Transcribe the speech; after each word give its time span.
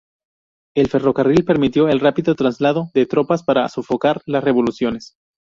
El 0.75 0.87
ferrocarril 0.89 1.45
permitió 1.45 1.87
el 1.87 1.99
rápido 1.99 2.33
traslado 2.33 2.89
de 2.95 3.05
tropas, 3.05 3.43
para 3.43 3.69
sofocar 3.69 4.19
las 4.25 4.43
revoluciones. 4.43 5.15